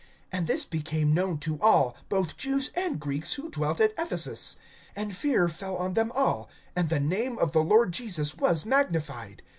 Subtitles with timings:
[0.33, 4.57] (17)And this became known to all, both Jews and Greeks, who dwelt at Ephesus;
[4.95, 9.43] and fear fell on them all, and the name of the Lord Jesus was magnified.